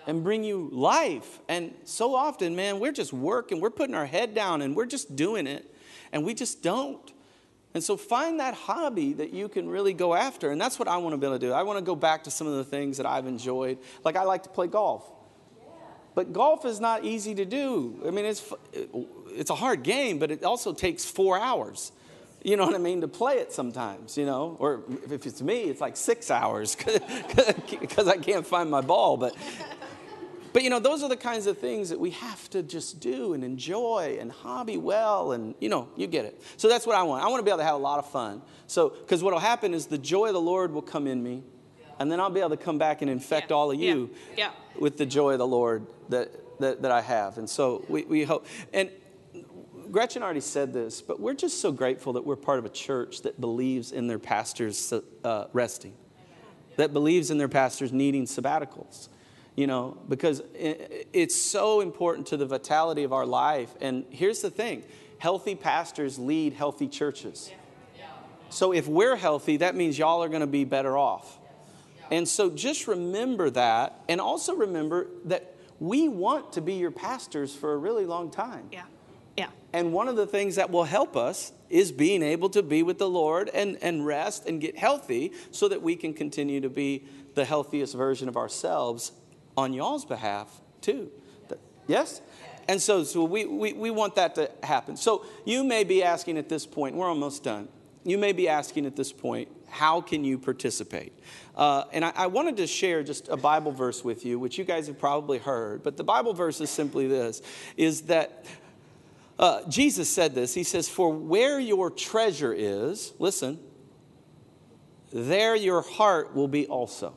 [0.06, 1.40] and bring you life.
[1.48, 5.16] And so often, man, we're just working, we're putting our head down and we're just
[5.16, 5.74] doing it.
[6.12, 7.14] And we just don't.
[7.74, 10.52] And so find that hobby that you can really go after.
[10.52, 11.52] And that's what I want to be able to do.
[11.52, 13.80] I want to go back to some of the things that I've enjoyed.
[14.04, 15.10] Like I like to play golf.
[16.16, 18.00] But golf is not easy to do.
[18.06, 18.54] I mean, it's,
[19.32, 21.92] it's a hard game, but it also takes four hours.
[22.44, 23.02] You know what I mean?
[23.02, 24.56] To play it sometimes, you know?
[24.60, 26.76] Or if it's me, it's like six hours
[27.80, 29.18] because I can't find my ball.
[29.18, 29.36] But
[30.54, 33.34] but you know, those are the kinds of things that we have to just do
[33.34, 36.42] and enjoy and hobby well, and you know, you get it.
[36.58, 37.24] So that's what I want.
[37.24, 38.44] I want to be able to have a lot of fun.
[38.68, 41.44] So, because what will happen is the joy of the Lord will come in me,
[42.00, 43.56] and then I'll be able to come back and infect yeah.
[43.56, 44.46] all of you yeah.
[44.46, 44.52] Yeah.
[44.80, 47.40] with the joy of the Lord that, that, that I have.
[47.40, 48.46] And so we, we hope.
[48.72, 48.92] And
[49.92, 53.24] Gretchen already said this, but we're just so grateful that we're part of a church
[53.24, 55.96] that believes in their pastors uh, resting,
[56.78, 59.10] that believes in their pastors needing sabbaticals
[59.56, 63.74] you know, because it's so important to the vitality of our life.
[63.82, 64.84] And here's the thing
[65.20, 67.52] healthy pastors lead healthy churches.
[68.50, 71.40] So if we're healthy, that means y'all are going to be better off.
[72.12, 74.00] And so just remember that.
[74.08, 78.68] And also remember that we want to be your pastors for a really long time.
[78.72, 78.84] Yeah.
[79.36, 79.48] Yeah.
[79.74, 83.00] And one of the things that will help us is being able to be with
[83.00, 87.06] the Lord and, and rest and get healthy so that we can continue to be
[87.34, 89.12] the healthiest version of ourselves
[89.58, 91.12] on y'all's behalf too.
[91.88, 92.22] Yes?
[92.68, 94.96] And so, so we, we, we want that to happen.
[94.96, 97.68] So you may be asking at this point, we're almost done.
[98.06, 101.14] You may be asking at this point, how can you participate?
[101.56, 104.64] Uh, and I, I, wanted to share just a Bible verse with you, which you
[104.64, 105.84] guys have probably heard.
[105.84, 107.42] But the Bible verse is simply this:
[107.76, 108.46] is that
[109.40, 110.54] uh, Jesus said this.
[110.54, 113.60] He says, "For where your treasure is, listen,
[115.12, 117.16] there your heart will be also."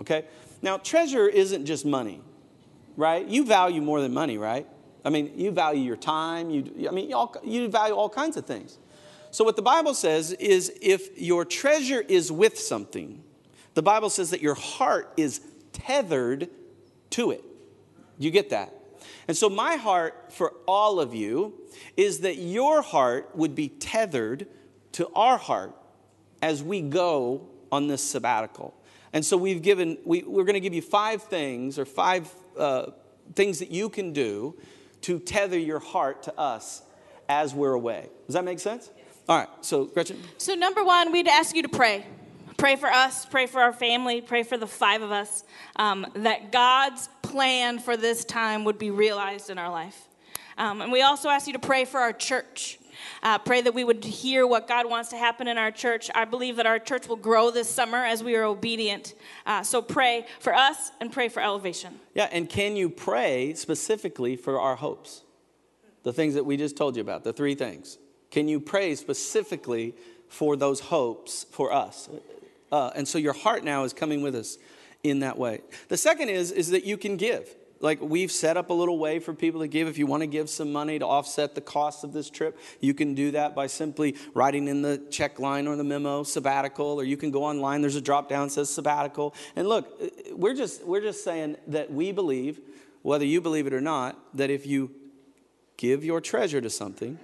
[0.00, 0.24] Okay.
[0.62, 2.22] Now, treasure isn't just money,
[2.96, 3.26] right?
[3.26, 4.66] You value more than money, right?
[5.04, 6.50] I mean, you value your time.
[6.50, 7.12] You, I mean,
[7.44, 8.78] you value all kinds of things.
[9.32, 13.22] So, what the Bible says is if your treasure is with something,
[13.74, 15.40] the Bible says that your heart is
[15.72, 16.48] tethered
[17.10, 17.42] to it.
[18.18, 18.72] You get that?
[19.26, 21.54] And so, my heart for all of you
[21.96, 24.46] is that your heart would be tethered
[24.92, 25.74] to our heart
[26.42, 28.74] as we go on this sabbatical.
[29.12, 32.86] And so we've given, we, we're going to give you five things or five uh,
[33.34, 34.56] things that you can do
[35.02, 36.82] to tether your heart to us
[37.28, 38.08] as we're away.
[38.26, 38.90] Does that make sense?
[39.28, 40.18] All right, so Gretchen.
[40.38, 42.06] So, number one, we'd ask you to pray.
[42.56, 45.42] Pray for us, pray for our family, pray for the five of us,
[45.76, 50.08] um, that God's plan for this time would be realized in our life.
[50.58, 52.78] Um, and we also ask you to pray for our church.
[53.22, 56.10] Uh, pray that we would hear what God wants to happen in our church.
[56.14, 59.14] I believe that our church will grow this summer as we are obedient.
[59.46, 62.00] Uh, so pray for us and pray for elevation.
[62.14, 65.22] Yeah, and can you pray specifically for our hopes?
[66.02, 67.98] The things that we just told you about, the three things.
[68.30, 69.94] Can you pray specifically
[70.28, 72.08] for those hopes for us?
[72.70, 74.56] Uh, and so your heart now is coming with us
[75.02, 75.60] in that way.
[75.88, 79.18] The second is, is that you can give like we've set up a little way
[79.18, 79.88] for people to give.
[79.88, 82.94] If you want to give some money to offset the cost of this trip you
[82.94, 87.04] can do that by simply writing in the check line or the memo sabbatical or
[87.04, 87.80] you can go online.
[87.80, 89.34] There's a drop down that says sabbatical.
[89.56, 92.60] And look uh, we're just we're just saying that we believe
[93.02, 94.90] whether you believe it or not that if you
[95.76, 97.18] give your treasure to something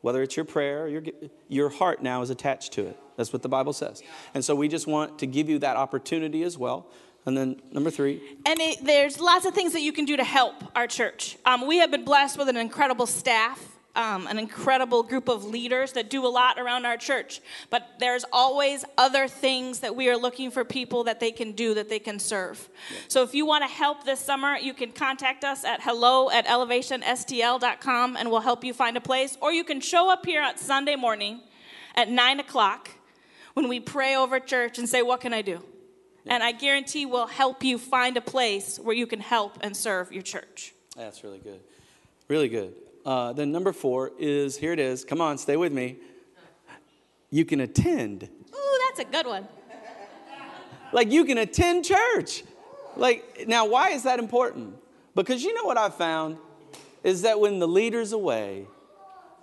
[0.00, 1.02] whether it's your prayer your,
[1.48, 2.98] your heart now is attached to it.
[3.16, 4.02] That's what the bible says.
[4.34, 6.90] And so we just want to give you that opportunity as well
[7.26, 8.20] and then number three.
[8.46, 11.36] And it, there's lots of things that you can do to help our church.
[11.46, 13.68] Um, we have been blessed with an incredible staff.
[13.94, 17.42] Um, an incredible group of leaders that do a lot around our church.
[17.68, 21.74] But there's always other things that we are looking for people that they can do,
[21.74, 22.70] that they can serve.
[23.08, 26.46] So if you want to help this summer, you can contact us at hello at
[26.46, 29.36] elevationstl.com and we'll help you find a place.
[29.42, 31.42] Or you can show up here on Sunday morning
[31.94, 32.92] at 9 o'clock
[33.52, 35.62] when we pray over church and say, What can I do?
[36.26, 40.12] And I guarantee we'll help you find a place where you can help and serve
[40.12, 40.72] your church.
[40.96, 41.60] That's really good.
[42.28, 42.74] Really good.
[43.04, 45.04] Uh, then number four is here it is.
[45.04, 45.96] Come on, stay with me.
[47.30, 48.22] You can attend.
[48.22, 49.48] Ooh, that's a good one.
[50.92, 52.44] Like you can attend church.
[52.96, 54.76] Like now, why is that important?
[55.14, 56.36] Because you know what I found
[57.02, 58.66] is that when the leader's away,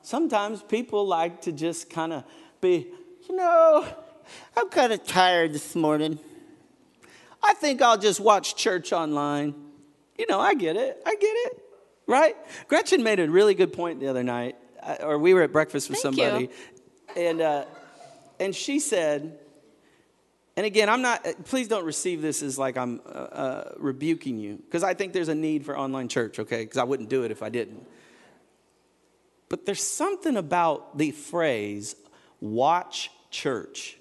[0.01, 2.23] sometimes people like to just kind of
[2.61, 2.87] be,
[3.27, 3.85] you know,
[4.55, 6.19] I'm kind of tired this morning.
[7.41, 9.55] I think I'll just watch church online.
[10.17, 11.01] You know, I get it.
[11.05, 11.63] I get it.
[12.07, 12.35] Right?
[12.67, 15.89] Gretchen made a really good point the other night, uh, or we were at breakfast
[15.89, 16.49] with Thank somebody,
[17.15, 17.21] you.
[17.21, 17.65] and uh,
[18.39, 19.37] and she said,
[20.57, 21.23] and again, I'm not.
[21.45, 25.29] Please don't receive this as like I'm uh, uh rebuking you, because I think there's
[25.29, 26.39] a need for online church.
[26.39, 27.85] Okay, because I wouldn't do it if I didn't.
[29.47, 31.95] But there's something about the phrase
[32.41, 33.97] "watch church"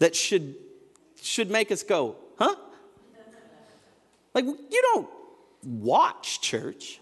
[0.00, 0.54] that should
[1.22, 2.54] should make us go, huh?
[4.34, 5.08] Like, you don't
[5.62, 7.00] watch church,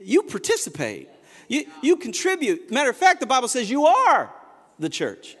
[0.00, 1.08] you participate,
[1.48, 2.70] you, you contribute.
[2.70, 4.32] Matter of fact, the Bible says you are
[4.78, 5.36] the church.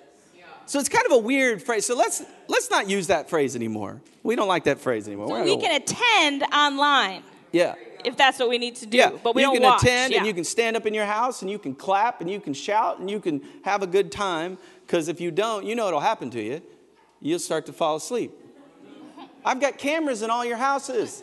[0.66, 1.86] So it's kind of a weird phrase.
[1.86, 4.02] So let's let's not use that phrase anymore.
[4.22, 5.28] We don't like that phrase anymore.
[5.28, 7.22] So we can attend online.
[7.52, 7.74] Yeah.
[8.04, 9.12] If that's what we need to do, yeah.
[9.24, 9.82] but we you don't You can watch.
[9.82, 10.18] attend yeah.
[10.18, 12.52] and you can stand up in your house and you can clap and you can
[12.52, 14.58] shout and you can have a good time.
[14.86, 16.60] Because if you don't, you know it'll happen to you
[17.20, 18.32] you'll start to fall asleep.
[19.44, 21.22] I've got cameras in all your houses.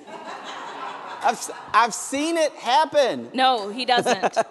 [1.22, 3.30] I've, I've seen it happen.
[3.34, 4.34] No, he doesn't.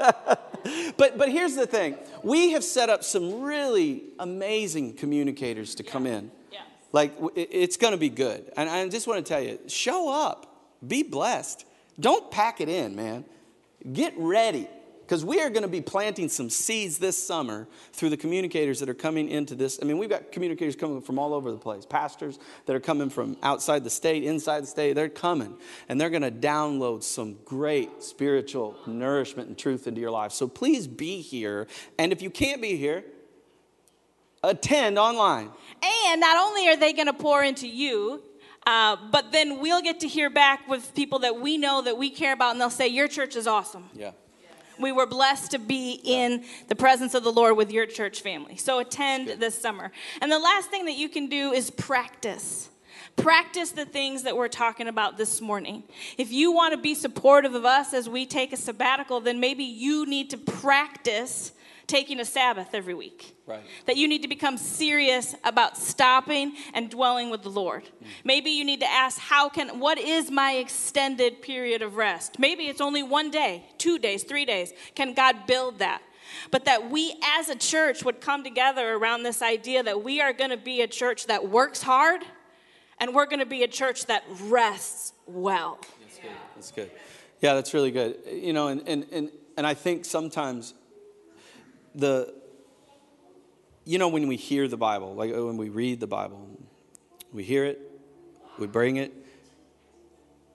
[0.97, 6.07] but, but here's the thing we have set up some really amazing communicators to come
[6.07, 6.31] in.
[6.53, 6.61] Yeah.
[6.93, 8.51] Like, it's going to be good.
[8.57, 11.65] And I just want to tell you show up, be blessed.
[11.99, 13.25] Don't pack it in, man.
[13.93, 14.69] Get ready
[15.15, 18.89] because we are going to be planting some seeds this summer through the communicators that
[18.89, 19.79] are coming into this.
[19.81, 23.09] I mean, we've got communicators coming from all over the place, pastors that are coming
[23.09, 24.95] from outside the state, inside the state.
[24.95, 25.57] They're coming
[25.89, 30.33] and they're going to download some great spiritual nourishment and truth into your life.
[30.33, 31.69] So please be here.
[31.97, 33.05] And if you can't be here,
[34.43, 35.49] attend online.
[35.81, 38.21] And not only are they going to pour into you,
[38.67, 42.11] uh, but then we'll get to hear back with people that we know that we
[42.11, 43.89] care about, and they'll say, Your church is awesome.
[43.95, 44.11] Yeah.
[44.79, 48.57] We were blessed to be in the presence of the Lord with your church family.
[48.57, 49.93] So attend this summer.
[50.21, 52.71] And the last thing that you can do is practice.
[53.17, 55.85] Practice the things that we're talking about this morning.
[56.19, 59.63] If you want to be supportive of us as we take a sabbatical, then maybe
[59.63, 61.53] you need to practice
[61.87, 63.37] taking a Sabbath every week.
[63.47, 63.63] Right.
[63.87, 67.85] That you need to become serious about stopping and dwelling with the Lord.
[67.85, 68.07] Mm.
[68.25, 72.39] Maybe you need to ask, how can, what is my extended period of rest?
[72.39, 74.73] Maybe it's only one day, two days, three days.
[74.95, 76.03] Can God build that?
[76.51, 80.33] But that we as a church would come together around this idea that we are
[80.33, 82.23] going to be a church that works hard
[82.99, 85.79] and we're going to be a church that rests well.
[86.01, 86.31] That's good.
[86.55, 86.91] That's good.
[87.41, 88.17] Yeah, that's really good.
[88.33, 90.73] You know, and, and, and, and I think sometimes
[91.95, 92.35] the
[93.85, 96.49] you know when we hear the bible like uh, when we read the bible
[97.33, 97.81] we hear it
[98.59, 99.13] we bring it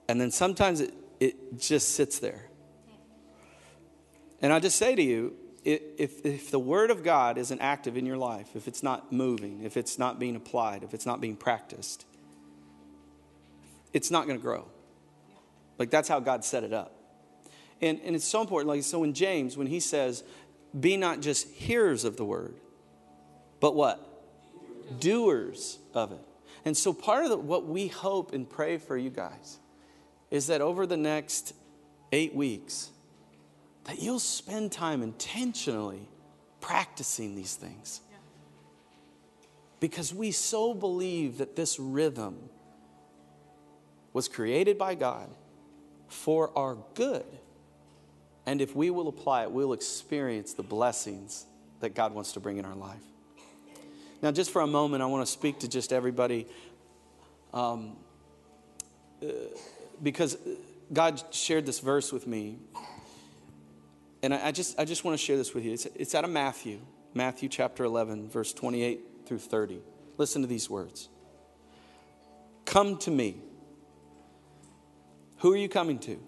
[0.08, 2.48] and then sometimes it, it just sits there
[4.42, 5.34] and i just say to you
[5.64, 9.62] if, if the Word of God isn't active in your life, if it's not moving,
[9.62, 12.06] if it's not being applied, if it's not being practiced,
[13.92, 14.68] it's not going to grow.
[15.78, 16.96] Like that's how God set it up.
[17.82, 18.68] And, and it's so important.
[18.68, 20.22] Like, so in James, when he says,
[20.78, 22.54] be not just hearers of the word,
[23.60, 24.06] but what?
[25.00, 26.20] Doers of it.
[26.64, 29.58] And so part of the, what we hope and pray for you guys
[30.30, 31.54] is that over the next
[32.12, 32.90] eight weeks,
[33.84, 36.08] that you'll spend time intentionally
[36.60, 38.00] practicing these things.
[39.80, 42.50] Because we so believe that this rhythm
[44.12, 45.30] was created by God
[46.08, 47.24] for our good.
[48.46, 51.44] And if we will apply it, we'll experience the blessings
[51.80, 53.02] that God wants to bring in our life.
[54.22, 56.46] Now, just for a moment, I want to speak to just everybody
[57.54, 57.96] um,
[59.22, 59.26] uh,
[60.02, 60.36] because
[60.92, 62.58] God shared this verse with me.
[64.22, 65.72] And I, I, just, I just want to share this with you.
[65.72, 66.80] It's, it's out of Matthew,
[67.14, 69.80] Matthew chapter 11, verse 28 through 30.
[70.18, 71.08] Listen to these words
[72.66, 73.36] Come to me.
[75.38, 76.20] Who are you coming to?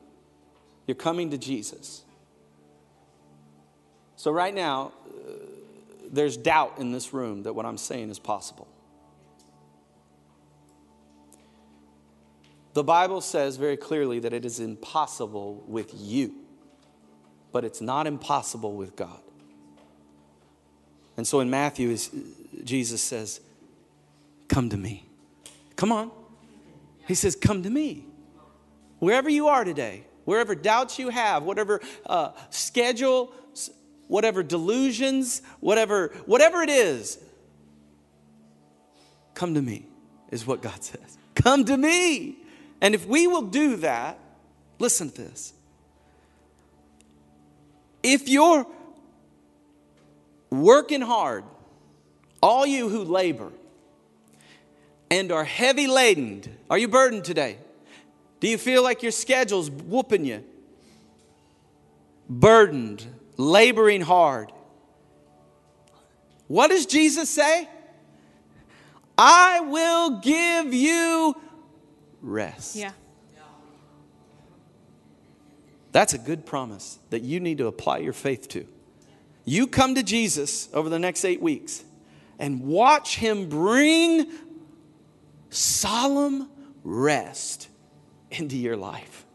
[0.86, 2.02] You're coming to Jesus.
[4.16, 5.32] So, right now, uh,
[6.10, 8.68] there's doubt in this room that what I'm saying is possible.
[12.74, 16.34] The Bible says very clearly that it is impossible with you,
[17.52, 19.20] but it's not impossible with God.
[21.16, 21.96] And so in Matthew,
[22.64, 23.40] Jesus says,
[24.48, 25.04] Come to me.
[25.76, 26.10] Come on.
[27.06, 28.06] He says, Come to me.
[28.98, 33.32] Wherever you are today, wherever doubts you have, whatever uh, schedule,
[34.08, 37.18] whatever delusions, whatever, whatever it is,
[39.34, 39.86] come to me,
[40.30, 41.18] is what God says.
[41.34, 42.36] Come to me.
[42.80, 44.18] And if we will do that,
[44.78, 45.52] listen to this.
[48.02, 48.66] If you're
[50.50, 51.44] working hard,
[52.42, 53.52] all you who labor
[55.10, 57.58] and are heavy laden, are you burdened today?
[58.42, 60.42] Do you feel like your schedule's whooping you?
[62.28, 64.50] Burdened, laboring hard.
[66.48, 67.68] What does Jesus say?
[69.16, 71.36] I will give you
[72.20, 72.74] rest.
[72.74, 72.90] Yeah.
[75.92, 78.66] That's a good promise that you need to apply your faith to.
[79.44, 81.84] You come to Jesus over the next eight weeks
[82.40, 84.32] and watch him bring
[85.48, 86.50] solemn
[86.82, 87.68] rest
[88.38, 89.26] into your life.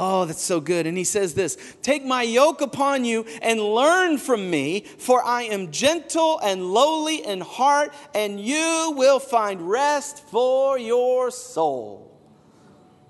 [0.00, 0.86] Oh, that's so good.
[0.86, 5.42] And he says this Take my yoke upon you and learn from me, for I
[5.42, 12.16] am gentle and lowly in heart, and you will find rest for your soul.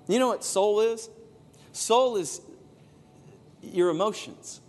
[0.07, 1.09] You know what soul is?
[1.73, 2.41] Soul is
[3.61, 4.59] your emotions,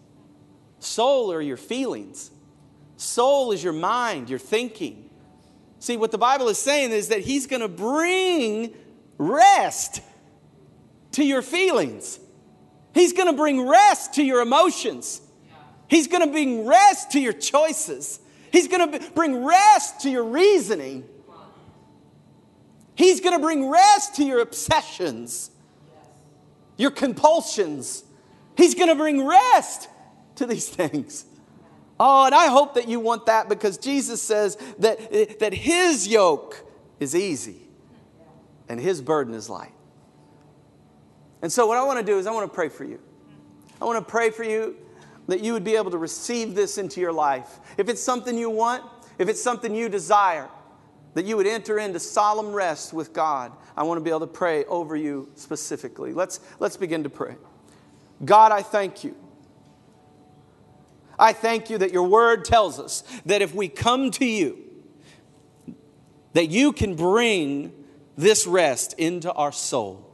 [0.78, 2.30] soul are your feelings,
[2.98, 5.08] soul is your mind, your thinking.
[5.78, 8.74] See, what the Bible is saying is that he's going to bring
[9.16, 10.02] rest
[11.12, 12.18] to your feelings.
[12.94, 15.20] He's going to bring rest to your emotions.
[15.88, 18.20] He's going to bring rest to your choices.
[18.52, 21.04] He's going to bring rest to your reasoning.
[22.94, 25.50] He's going to bring rest to your obsessions,
[26.76, 28.04] your compulsions.
[28.56, 29.88] He's going to bring rest
[30.36, 31.24] to these things.
[31.98, 36.08] Oh, and I hope that you want that because Jesus says that, eh, that his
[36.08, 36.64] yoke
[36.98, 37.68] is easy
[38.68, 39.72] and his burden is light.
[41.42, 43.00] And so, what I want to do is, I want to pray for you.
[43.80, 44.76] I want to pray for you
[45.28, 47.60] that you would be able to receive this into your life.
[47.78, 48.84] If it's something you want,
[49.18, 50.48] if it's something you desire,
[51.14, 53.52] that you would enter into solemn rest with God.
[53.76, 56.12] I want to be able to pray over you specifically.
[56.12, 57.36] Let's, let's begin to pray.
[58.24, 59.16] God, I thank you.
[61.18, 64.58] I thank you that your word tells us that if we come to you,
[66.32, 67.72] that you can bring
[68.16, 70.09] this rest into our soul.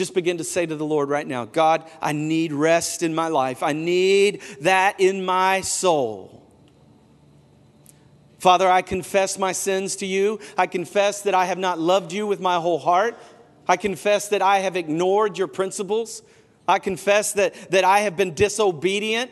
[0.00, 3.28] Just begin to say to the Lord right now God, I need rest in my
[3.28, 3.62] life.
[3.62, 6.42] I need that in my soul.
[8.38, 10.40] Father, I confess my sins to you.
[10.56, 13.14] I confess that I have not loved you with my whole heart.
[13.68, 16.22] I confess that I have ignored your principles.
[16.66, 19.30] I confess that, that I have been disobedient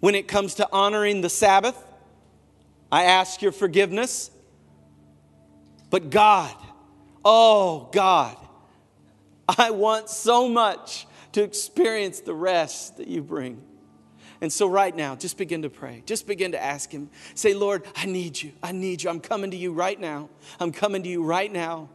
[0.00, 1.82] when it comes to honoring the Sabbath.
[2.92, 4.30] I ask your forgiveness.
[5.88, 6.54] But God,
[7.24, 8.36] oh God,
[9.58, 13.62] I want so much to experience the rest that you bring.
[14.40, 16.02] And so, right now, just begin to pray.
[16.04, 17.10] Just begin to ask Him.
[17.34, 18.52] Say, Lord, I need you.
[18.62, 19.10] I need you.
[19.10, 20.30] I'm coming to you right now.
[20.58, 21.88] I'm coming to you right now.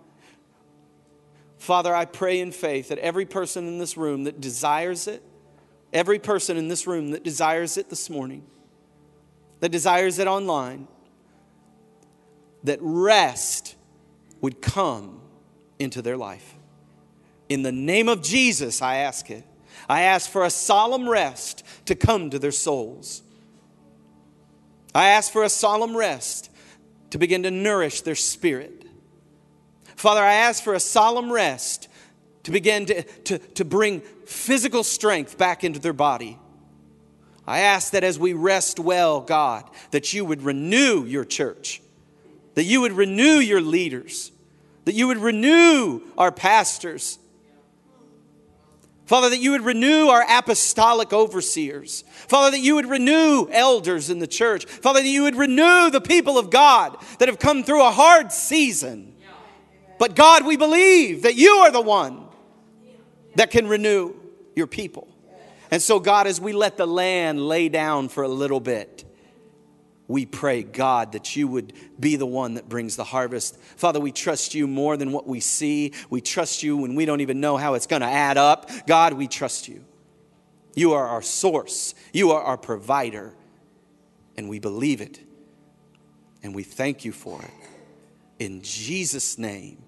[1.57, 5.21] Father, I pray in faith that every person in this room that desires it
[5.93, 8.45] every person in this room that desires it this morning,
[9.59, 10.87] that desires it online,
[12.63, 13.75] that rest
[14.41, 15.21] would come
[15.79, 16.55] into their life.
[17.49, 19.43] In the name of Jesus, I ask it.
[19.87, 23.21] I ask for a solemn rest to come to their souls.
[24.93, 26.49] I ask for a solemn rest
[27.11, 28.85] to begin to nourish their spirit.
[29.95, 31.87] Father, I ask for a solemn rest
[32.43, 36.37] to begin to, to, to bring physical strength back into their body.
[37.45, 41.81] I ask that as we rest well, God, that you would renew your church,
[42.55, 44.31] that you would renew your leaders,
[44.85, 47.19] that you would renew our pastors.
[49.07, 52.03] Father, that you would renew our apostolic overseers.
[52.27, 54.65] Father, that you would renew elders in the church.
[54.65, 58.33] Father, that you would renew the people of God that have come through a hard
[58.33, 59.15] season.
[59.97, 62.27] But God, we believe that you are the one
[63.35, 64.13] that can renew
[64.57, 65.07] your people.
[65.71, 69.05] And so, God, as we let the land lay down for a little bit,
[70.07, 73.59] we pray, God, that you would be the one that brings the harvest.
[73.75, 75.93] Father, we trust you more than what we see.
[76.09, 78.69] We trust you when we don't even know how it's going to add up.
[78.87, 79.83] God, we trust you.
[80.75, 83.33] You are our source, you are our provider,
[84.37, 85.19] and we believe it.
[86.43, 87.51] And we thank you for it.
[88.37, 89.83] In Jesus' name,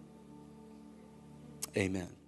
[1.77, 2.18] amen.